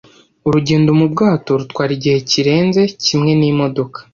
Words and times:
Urugendo 0.47 0.89
mu 0.99 1.05
bwato 1.13 1.49
rutwara 1.59 1.91
igihe 1.97 2.17
kirenze 2.29 2.81
kimwe 3.03 3.31
n'imodoka. 3.39 3.99